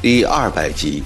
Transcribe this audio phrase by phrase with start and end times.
[0.00, 1.02] 第二百集，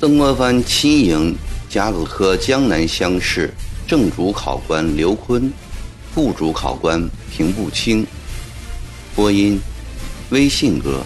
[0.00, 1.34] 曾国藩亲迎
[1.68, 3.54] 甲子科江南乡试
[3.86, 5.50] 正主考官刘坤，
[6.12, 8.06] 副主考官平步青。
[9.14, 9.60] 播音：
[10.30, 11.02] 微信哥。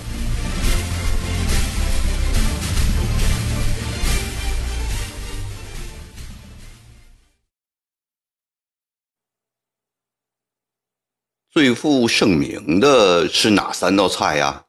[11.52, 14.64] 最负盛名的是哪三道菜呀？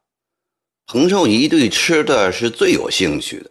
[0.86, 3.50] 彭寿仪对吃的是最有兴趣的。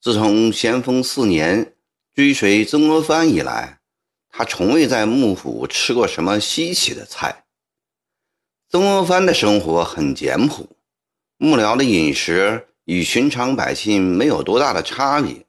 [0.00, 1.74] 自从咸丰四年
[2.14, 3.80] 追随曾国藩以来，
[4.30, 7.44] 他从未在幕府吃过什么稀奇的菜。
[8.70, 10.66] 曾国藩的生活很简朴，
[11.36, 15.44] 幕僚的饮食与寻常百姓没有多大的差别。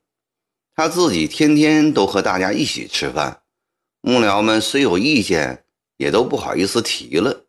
[0.75, 3.44] 他自己天天都和大家一起吃饭，
[4.02, 5.63] 幕僚们虽有意见。
[5.97, 7.45] 也都不好意思提了。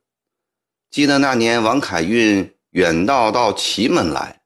[0.90, 4.42] 记得那年王凯运远道到祁门来，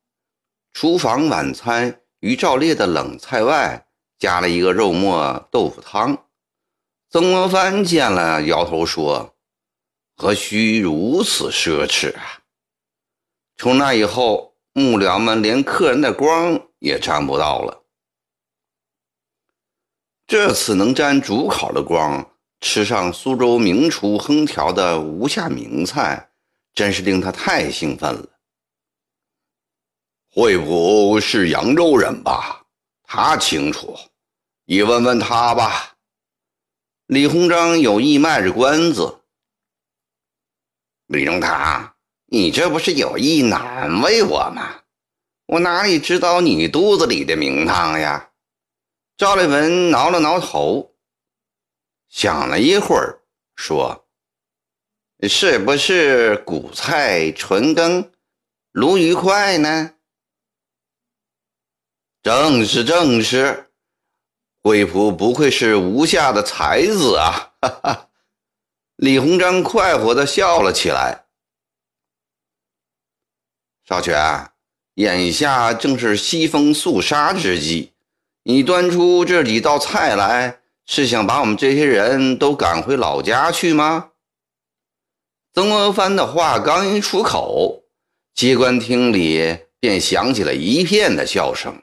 [0.73, 3.87] 厨房晚餐于照例的冷菜外
[4.19, 6.27] 加了一个肉末豆腐汤。
[7.11, 9.37] 曾国藩见了，摇头说
[10.17, 12.43] ：“何须如此奢侈啊！”
[13.57, 17.85] 从那以后，幕僚们连客人的光也沾不到了。
[20.27, 22.32] 这次能沾主考的光。
[22.63, 26.31] 吃上苏州名厨烹调的无下名菜，
[26.73, 28.29] 真是令他太兴奋了。
[30.31, 32.65] 惠普是扬州人吧？
[33.03, 33.99] 他清楚，
[34.65, 35.97] 你问问他吧。
[37.07, 39.19] 李鸿章有意卖着关子。
[41.09, 41.93] 李中堂，
[42.27, 44.77] 你这不是有意难为我吗？
[45.47, 48.31] 我哪里知道你肚子里的名堂呀？
[49.17, 50.92] 赵立文挠了挠头。
[52.13, 53.23] 想了一会儿，
[53.57, 54.07] 说
[55.27, 58.13] ：“是不是古菜纯羹，
[58.73, 59.95] 鲈鱼块呢？”
[62.23, 63.71] 正是，正是。
[64.63, 67.55] 惠普不愧是吴下的才子啊！
[67.63, 68.11] 哈哈。
[68.97, 71.25] 李鸿章快活的笑了起来。
[73.85, 74.53] 少泉，
[74.97, 77.95] 眼下正是西风肃杀之际，
[78.43, 80.62] 你端出这几道菜来。
[80.87, 84.11] 是想把我们这些人都赶回老家去吗？
[85.55, 87.85] 曾国藩的话刚一出口，
[88.35, 91.83] 机关厅里便响起了一片的笑声。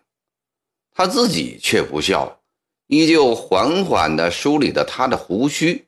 [0.92, 2.42] 他自己却不笑，
[2.88, 5.88] 依旧缓缓地梳理着他的胡须。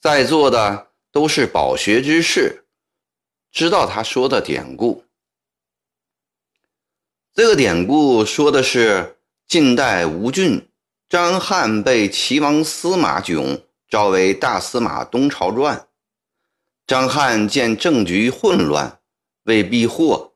[0.00, 2.66] 在座的都是饱学之士，
[3.50, 5.04] 知道他说的典故。
[7.32, 10.68] 这个典故说的是近代吴郡。
[11.08, 15.86] 张翰被齐王司马囧召为大司马东朝传。
[16.86, 19.00] 张翰见政局混乱，
[19.44, 20.32] 为避祸，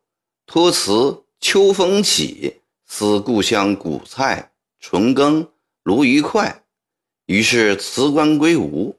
[0.47, 5.51] 托辞秋风起，思故乡古菜纯羹
[5.83, 6.63] 鲈鱼快，
[7.27, 8.99] 于是辞官归吴。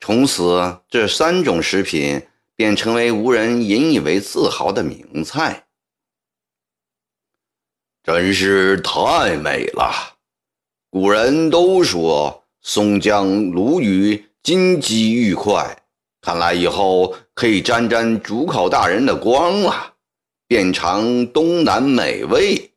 [0.00, 5.66] 从此，这三种食品便成为吴人引以为自豪的名菜。
[8.02, 10.13] 真是太美了。
[10.94, 15.82] 古人都说松江鲈鱼金鸡玉块，
[16.20, 19.94] 看来以后可以沾沾主考大人的光了，
[20.46, 22.70] 遍尝东南美味。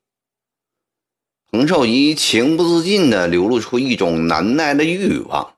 [1.51, 5.53] 彭寿仪情不自禁地流露出一种难耐的欲望。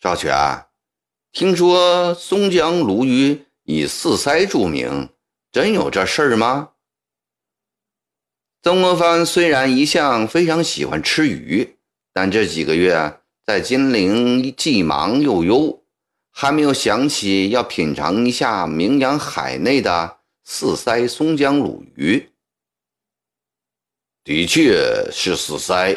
[0.00, 0.32] 少泉，
[1.32, 5.10] 听说松江鲈鱼以四腮著名，
[5.52, 6.70] 真有这事儿吗？
[8.60, 11.76] 曾国藩虽然一向非常喜欢吃鱼，
[12.12, 15.84] 但这几个月在金陵既忙又忧，
[16.32, 22.30] 还没有想起要品尝一下名扬海内的四腮松江鲈鱼。
[24.24, 25.96] 的确是四腮，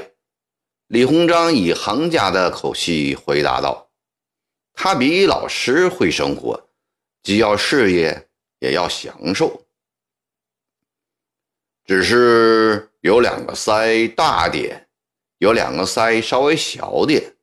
[0.87, 3.89] 李鸿章以行家的口气回答道
[4.73, 6.69] ：“他比老师会生活，
[7.23, 8.29] 既要事业，
[8.59, 9.60] 也要享受。”
[11.91, 14.87] 只是有两个腮大点，
[15.39, 17.35] 有两个腮稍微小点。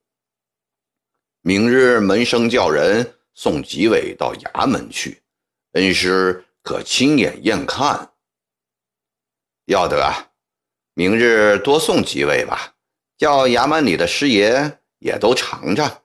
[1.43, 5.21] 明日门生叫人送几尾到衙门去，
[5.73, 8.15] 恩师可亲眼验看。
[9.67, 10.31] 要得啊，
[10.95, 12.75] 明日多送几尾吧，
[13.19, 16.05] 叫衙门里的师爷也都尝尝。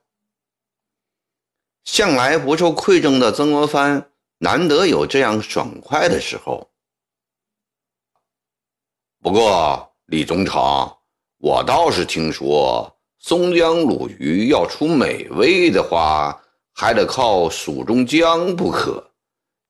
[1.84, 6.73] 向来不受馈赠的曾国藩，难得有这样爽快的时候。
[9.24, 10.62] 不过，李宗成，
[11.38, 16.38] 我倒是听说松江鲈鱼要出美味的话，
[16.74, 19.02] 还得靠蜀中江不可。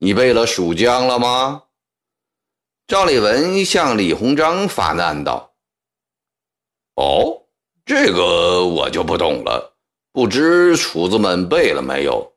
[0.01, 1.63] 你背了蜀江了吗？
[2.89, 5.53] 赵立文向李鸿章发难道
[7.01, 7.41] ：“哦，
[7.87, 9.77] 这个我就不懂了，
[10.11, 12.29] 不知厨子们背了没有？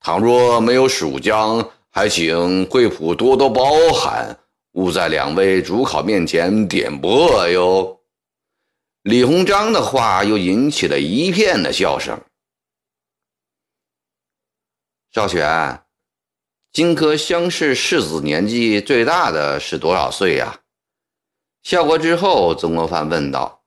[0.00, 4.38] 倘若没有蜀江，还请贵府多多包涵。”
[4.78, 8.00] 勿在两位主考面前点拨哟。
[9.02, 12.16] 李鸿章的话又引起了一片的笑声。
[15.10, 15.82] 少选，
[16.70, 20.60] 荆轲乡试士子年纪最大的是多少岁呀？
[21.64, 23.64] 笑过之后，曾国藩问道：“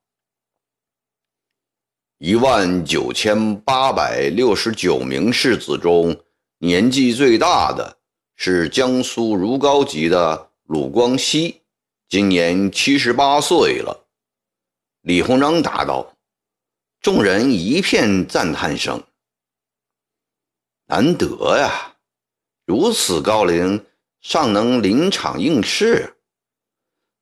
[2.19, 6.15] 一万九千八百六十九名士子中，
[6.59, 7.97] 年纪最大的
[8.37, 11.63] 是江苏如皋籍的。”鲁光熙
[12.07, 14.05] 今年七十八岁了，
[15.01, 16.15] 李鸿章答道。
[17.01, 19.03] 众人一片赞叹声。
[20.85, 21.97] 难得呀，
[22.65, 23.85] 如此高龄
[24.21, 26.15] 尚能临场应试。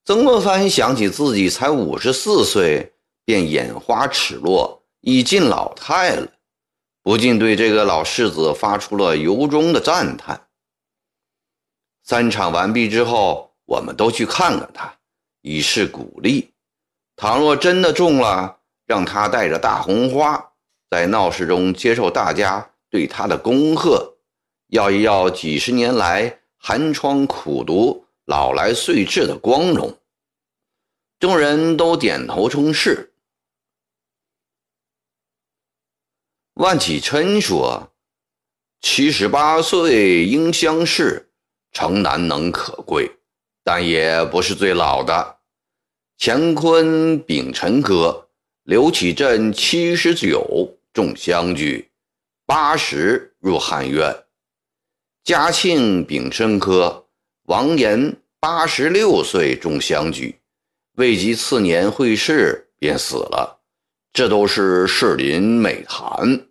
[0.05, 2.93] 曾国藩想起自己才五十四岁，
[3.25, 6.31] 便眼花齿落，已近老态了，
[7.01, 10.48] 不禁对这个老世子发出了由衷的赞叹。
[12.09, 14.91] 三场完毕之后，我们都去看看他，
[15.41, 16.51] 以示鼓励。
[17.15, 20.53] 倘若真的中了，让他带着大红花，
[20.89, 24.17] 在闹市中接受大家对他的恭贺，
[24.69, 29.95] 要一要几十年来寒窗苦读、老来岁至的光荣。
[31.19, 33.13] 众人都点头称是。
[36.55, 37.91] 万启琛说
[38.81, 41.27] ：“七十八岁应乡试。”
[41.71, 43.11] 诚难能可贵，
[43.63, 45.37] 但也不是最老的。
[46.17, 48.27] 乾坤丙辰科，
[48.63, 51.89] 刘启镇七十九中乡举，
[52.45, 54.23] 八十入翰院。
[55.23, 57.07] 嘉庆丙申科，
[57.43, 60.39] 王延八十六岁中乡举，
[60.95, 63.61] 未及次年会试便死了，
[64.11, 66.47] 这都是士林美谈。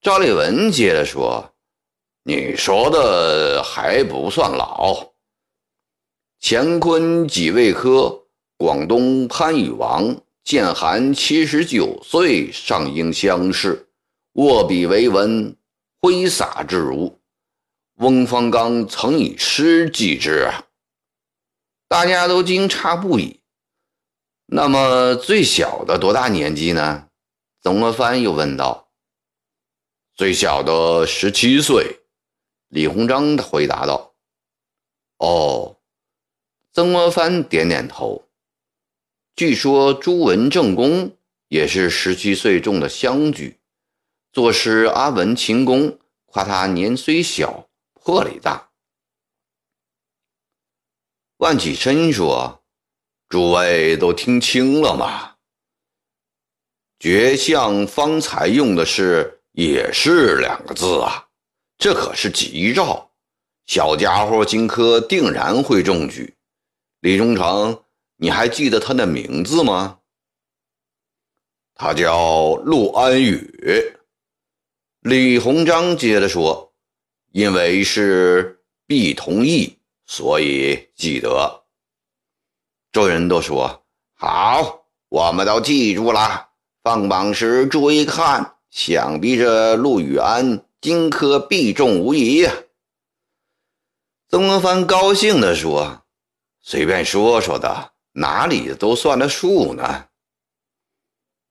[0.00, 1.52] 赵立文接着说。
[2.28, 5.12] 你说的还不算老。
[6.40, 8.26] 乾坤己未科，
[8.56, 13.88] 广东潘禹王建寒七十九岁上应乡试，
[14.32, 15.56] 握笔为文，
[16.00, 17.16] 挥洒自如。
[17.98, 20.66] 翁方刚曾以诗记之啊！
[21.86, 23.38] 大家都惊诧不已。
[24.46, 27.06] 那么最小的多大年纪呢？
[27.62, 28.88] 曾国藩又问道。
[30.16, 32.00] 最小的十七岁。
[32.68, 34.14] 李鸿章回答道
[35.18, 35.78] ：“哦。”
[36.72, 38.28] 曾国藩点点头。
[39.34, 41.16] 据说朱文正公
[41.48, 43.58] 也是十七岁中的乡举。
[44.32, 48.70] 作诗阿文秦公夸他年虽小，魄力大。
[51.38, 52.62] 万启琛说
[53.28, 55.36] ：“诸位都听清了吗？
[56.98, 61.25] 绝相方才用的是‘也是’两个字啊。”
[61.78, 63.10] 这可是吉兆，
[63.66, 66.34] 小家伙荆轲定然会中举。
[67.00, 67.82] 李忠诚，
[68.16, 69.98] 你还记得他的名字吗？
[71.74, 73.92] 他叫陆安宇。
[75.00, 76.72] 李鸿章接着说
[77.32, 81.64] ：“因为是必同意，所以记得。”
[82.90, 83.84] 众人都说
[84.16, 86.48] ：“好，我们都记住了。
[86.82, 92.54] 放榜时注意看，想必这陆羽安。”荆轲必中无疑呀！
[94.28, 96.04] 曾国藩高兴地说
[96.62, 100.06] ：“随便说说的，哪里都算得数呢？”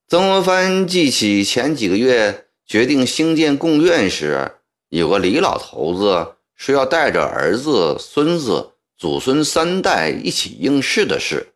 [0.08, 4.56] 曾国藩记起前几个月决定兴建贡院时，
[4.88, 11.54] 有个李老头子说要带着儿子、孙子、祖孙三代一起应试的事，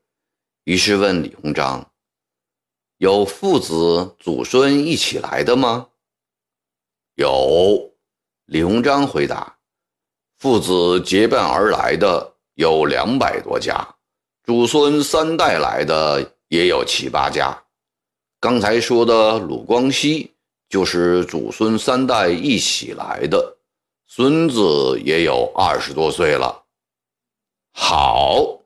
[0.66, 1.90] 于是问李鸿章
[3.00, 5.88] ：“有父子、祖孙一起来的吗？”
[7.20, 7.92] 有，
[8.46, 9.58] 李鸿章回答
[10.40, 13.86] ：“父子结伴而来的有两百多家，
[14.46, 17.62] 祖孙三代来的也有七八家。
[18.40, 20.34] 刚才说的鲁光熙
[20.70, 23.58] 就是祖孙三代一起来的，
[24.08, 26.64] 孙子也有二十多岁了。”
[27.76, 28.62] 好，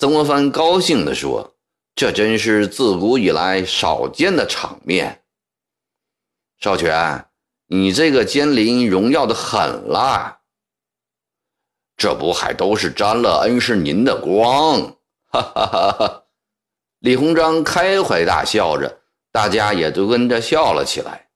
[0.00, 1.54] 曾国藩高兴地说
[1.94, 5.22] ：“这真是自古以来少见的场面。”
[6.58, 7.24] 少权。
[7.66, 10.40] 你这个奸陵荣耀的很了，
[11.96, 14.96] 这不还都是沾了恩师您的光？
[15.30, 16.24] 哈哈哈哈！
[16.98, 19.00] 李鸿章开怀大笑着，
[19.32, 21.28] 大家也都跟着笑了起来。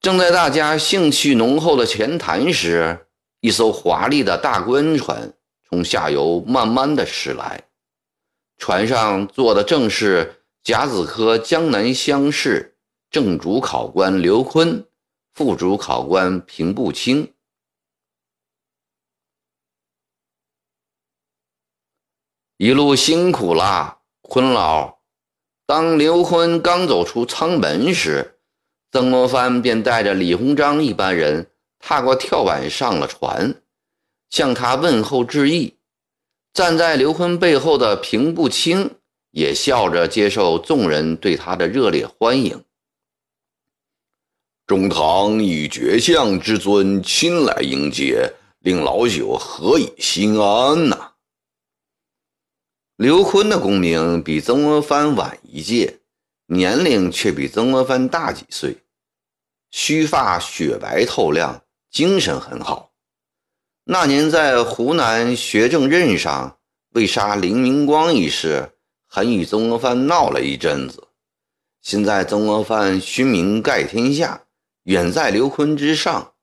[0.00, 3.06] 正在大家兴趣浓厚的闲谈时，
[3.40, 5.32] 一艘华丽的大官船
[5.68, 7.64] 从下游慢慢的驶来，
[8.58, 12.76] 船上坐的正是甲子科江南乡试
[13.10, 14.86] 正主考官刘坤，
[15.34, 17.32] 副主考官平步青。
[22.56, 24.98] 一路辛苦啦，坤老。
[25.66, 28.38] 当刘坤刚走出舱门时，
[28.92, 33.62] 曾国藩便带着李鸿章一班人踏过跳板上了船，
[34.28, 35.78] 向他问候致意。
[36.52, 38.98] 站在刘坤背后的平步青
[39.30, 42.64] 也笑着接受众人对他的热烈欢迎。
[44.70, 51.10] 中堂以绝相之尊亲来迎接，令老朽何以心安呐？
[52.94, 55.98] 刘坤的功名比曾国藩晚一届。
[56.46, 58.76] 年龄却比曾国藩大几岁，
[59.72, 62.92] 须发雪白透亮，精神很好。
[63.82, 66.58] 那年在湖南学政任上
[66.90, 68.70] 为杀林明光一事，
[69.08, 71.08] 还与曾国藩闹了一阵子。
[71.82, 74.40] 现在曾国藩勋名盖天下，
[74.90, 76.34] 远在刘坤之上，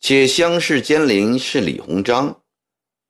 [0.00, 2.40] 且乡试监临是李鸿章，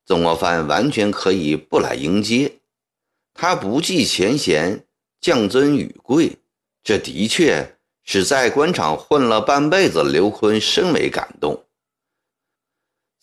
[0.05, 2.59] 曾国藩完全可以不来迎接。
[3.33, 4.85] 他不计前嫌，
[5.21, 6.39] 降尊与贵。
[6.83, 11.67] 这的确使在官场混了半辈子刘坤深为感动。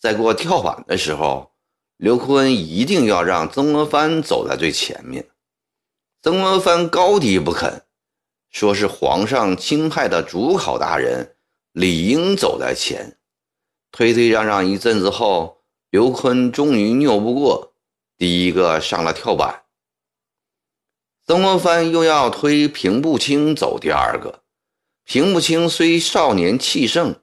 [0.00, 1.52] 在过跳板的时候，
[1.98, 5.28] 刘坤一定要让曾国藩走在最前面。
[6.22, 7.82] 曾国藩高低不肯，
[8.48, 11.34] 说是皇上钦派的主考大人，
[11.72, 13.18] 理应走在前。
[13.90, 17.72] 推推让让一阵子后，刘坤终于拗不过，
[18.16, 19.64] 第一个上了跳板。
[21.24, 24.42] 曾国藩又要推平步青走第二个。
[25.04, 27.22] 平步青虽少年气盛，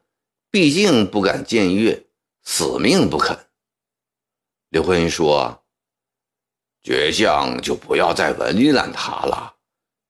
[0.49, 2.07] 毕竟不敢僭越，
[2.41, 3.47] 死命不肯。
[4.69, 5.63] 刘坤说
[6.81, 9.55] ：“绝相就不要再为难他了。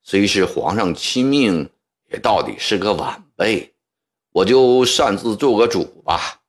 [0.04, 1.70] 虽是皇上亲命，
[2.10, 3.75] 也到底是个晚辈。
[4.36, 6.42] 我就擅自做个主吧，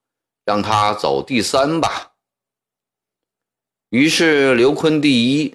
[0.44, 2.14] 让他走第三吧。”
[3.90, 5.54] 于是刘坤第一，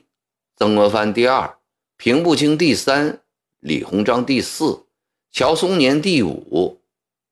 [0.55, 1.57] 曾国藩第二。
[1.97, 3.21] 平步青第三，
[3.59, 4.85] 李鸿章第四，
[5.29, 6.81] 乔松年第五，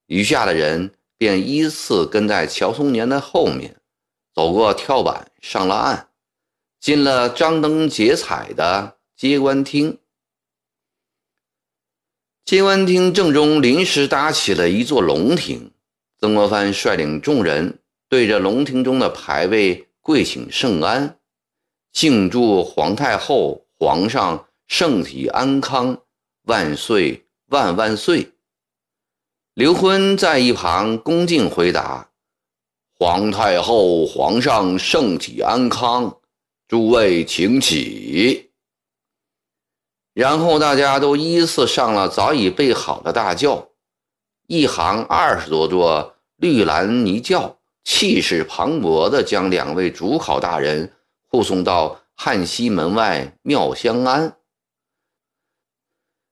[0.08, 3.78] 余下的人便依次跟在乔松年的后面，
[4.36, 6.10] 走过跳板，上了岸，
[6.82, 9.98] 进了张灯结彩的接官厅。
[12.50, 15.70] 接官厅正中临时搭起了一座龙庭，
[16.20, 17.78] 曾国藩率领众人
[18.10, 21.20] 对着龙庭中的牌位跪请圣安，
[21.94, 24.48] 敬祝皇太后、皇上。
[24.68, 26.00] 圣体安康，
[26.46, 28.32] 万岁万万岁！
[29.54, 32.10] 刘坤在一旁恭敬回答
[32.98, 36.18] ：“皇太后、皇上圣体安康，
[36.68, 38.49] 诸位请起。”
[40.20, 43.70] 然后大家都依次上了早已备好的大轿，
[44.48, 50.92] 一行二十多座绿蓝泥轿，气势磅礴地将两位主考大人
[51.30, 54.36] 护送到汉西门外妙香庵。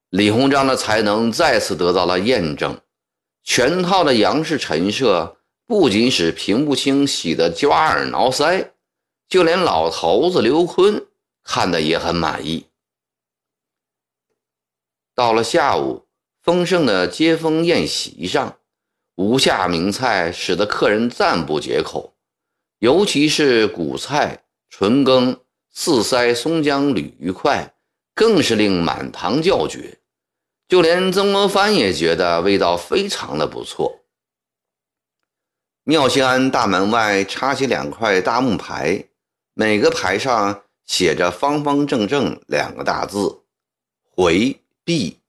[0.09, 2.77] 李鸿章的才能再次得到了验证，
[3.45, 8.67] 全套的杨氏陈设不仅使平步青喜得抓耳挠腮，
[9.29, 11.07] 就连老头子刘坤
[11.41, 12.65] 看的也很满意。
[15.17, 16.05] 到了下午，
[16.43, 18.59] 丰盛的接风宴席上，
[19.15, 22.13] 无下名菜使得客人赞不绝口，
[22.77, 27.73] 尤其是古菜纯羹、四腮松江鲤鱼块。
[28.13, 29.99] 更是令满堂叫绝，
[30.67, 33.99] 就连曾国藩也觉得味道非常的不错。
[35.83, 39.07] 妙兴庵大门外插起两块大木牌，
[39.53, 43.43] 每个牌上写着方方正正两个大字
[44.09, 45.19] “回 B，”。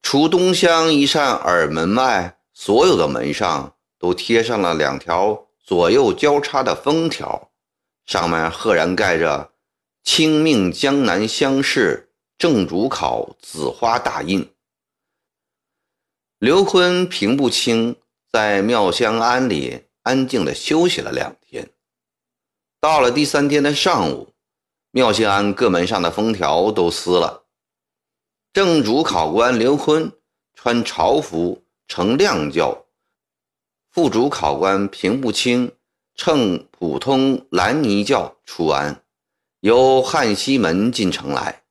[0.00, 7.50] 除东厢一扇耳门外，所有的门上都贴上了两条左右交叉的封条，
[8.06, 9.50] 上面赫然盖着。
[10.04, 14.52] 清命江南乡试正主考紫花大印。
[16.38, 17.96] 刘坤、平步青
[18.30, 21.70] 在妙香庵里安静地休息了两天。
[22.80, 24.32] 到了第三天的上午，
[24.92, 27.41] 妙香庵各门上的封条都撕了。
[28.52, 30.12] 正主考官刘坤
[30.52, 32.84] 穿朝服乘亮轿，
[33.90, 35.72] 副主考官平步青
[36.14, 39.02] 乘普通蓝泥轿出安。
[39.60, 41.62] 由汉西门进城来。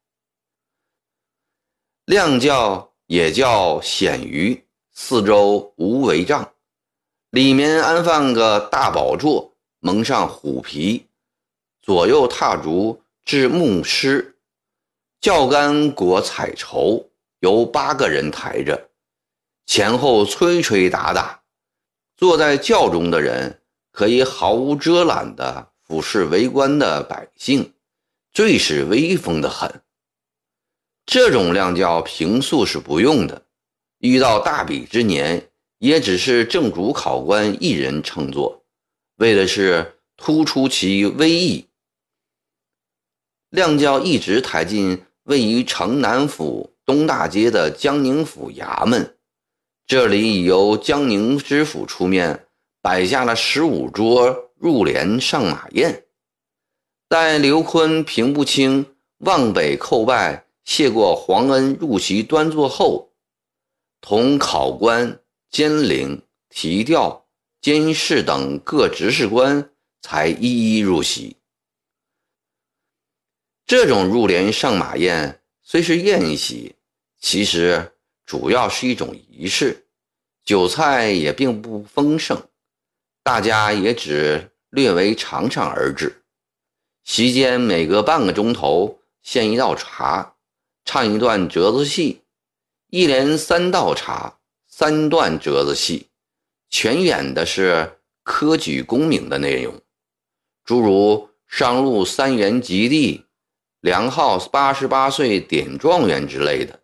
[2.06, 6.52] 亮轿也叫显鱼，四周无帷帐，
[7.30, 11.06] 里面安放个大宝座，蒙上虎皮，
[11.80, 14.31] 左右踏竹至木狮，
[15.22, 17.12] 轿杆裹彩绸，
[17.42, 18.90] 由八个人抬着，
[19.68, 21.44] 前后吹吹打打，
[22.18, 23.62] 坐在轿中的人
[23.92, 27.72] 可以毫无遮拦地俯视围观的百姓。
[28.34, 29.84] 最是威风的很。
[31.06, 33.46] 这种亮轿平素是不用的，
[34.00, 38.66] 遇到大比之年，也只是正主考官一人乘坐，
[39.18, 41.68] 为的是突出其威仪。
[43.50, 49.16] 亮轿一直抬进位于城南府东大街的江宁府衙门，
[49.88, 52.48] 这里已由江宁知府出面
[52.82, 56.04] 摆下了十五桌入帘上马宴。
[57.08, 58.86] 待刘坤、平不清
[59.20, 63.14] 望北叩拜，谢过皇恩，入席端坐后，
[64.02, 65.18] 同考官、
[65.50, 67.26] 监领、提调、
[67.62, 69.70] 监事等各执事官
[70.02, 71.38] 才一一入席。
[73.72, 76.76] 这种入帘上马宴虽是宴席，
[77.22, 77.94] 其实
[78.26, 79.86] 主要是一种仪式，
[80.44, 82.50] 酒菜也并不丰盛，
[83.24, 86.22] 大家也只略为尝尝而止。
[87.06, 90.36] 席间每隔半个钟头献一道茶，
[90.84, 92.20] 唱一段折子戏，
[92.90, 94.38] 一连三道茶，
[94.68, 96.08] 三段折子戏，
[96.70, 99.80] 全演的是科举功名的内容，
[100.66, 103.24] 诸如上路三元及第、
[103.82, 106.80] 梁浩八十八岁点状元之类的。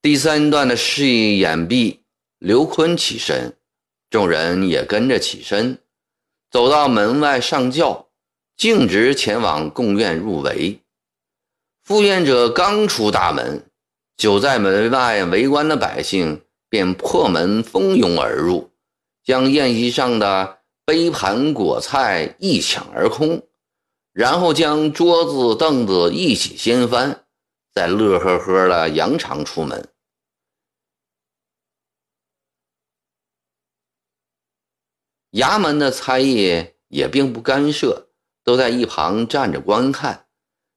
[0.00, 2.00] 第三段的示意掩蔽，
[2.38, 3.56] 刘坤起身，
[4.10, 5.78] 众人也跟着起身，
[6.50, 8.08] 走到门外上轿。
[8.56, 10.78] 径直前往贡院入围，
[11.82, 13.68] 赴宴者刚出大门，
[14.16, 18.70] 久在门外围观的百姓便破门蜂拥而入，
[19.24, 23.42] 将宴席上的杯盘果菜一抢而空，
[24.14, 27.26] 然后将桌子凳子一起掀翻，
[27.70, 29.92] 再乐呵呵的扬长出门。
[35.32, 38.08] 衙门的差役也并不干涉。
[38.44, 40.26] 都在一旁站着观看，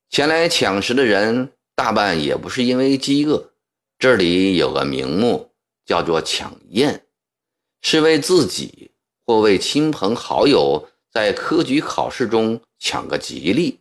[0.09, 3.51] 前来抢食的人大半也不是因为饥饿，
[3.99, 5.51] 这里有个名目
[5.85, 7.05] 叫做抢宴，
[7.81, 8.91] 是为自己
[9.25, 13.79] 或为亲朋好友在科举考试中抢个吉利。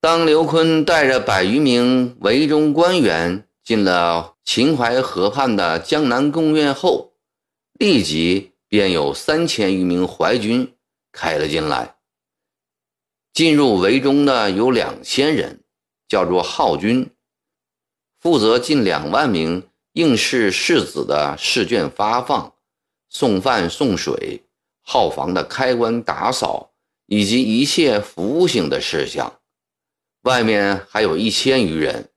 [0.00, 7.12] 当刘坤带着百余名围中官员进了秦淮河畔的江南贡院后，
[7.74, 10.74] 立即便有三千余名淮军。
[11.12, 11.96] 开了进来，
[13.32, 15.62] 进入围中的有两千人，
[16.08, 17.10] 叫做号军，
[18.20, 22.54] 负责近两万名应试士子的试卷发放、
[23.08, 24.44] 送饭送水、
[24.90, 26.72] 号房的开关打扫
[27.04, 29.40] 以及一切服务性的事项。
[30.22, 32.08] 外面还有一千余人，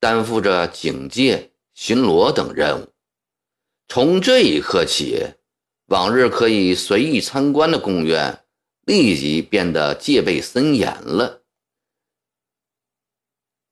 [0.00, 2.88] 担负着警戒、巡逻等任务。
[3.88, 5.34] 从这一刻起。
[5.88, 8.44] 往日可以随意参观的贡院，
[8.84, 11.40] 立即变得戒备森严了。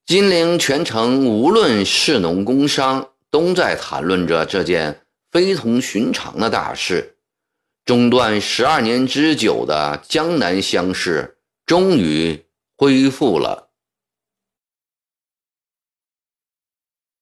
[0.03, 7.16] 金陵全城无论士农工商，都在谈论着这件非同寻常的大事。
[7.87, 12.43] 中断十二年之久的江南乡试，终于
[12.75, 13.66] 恢复了。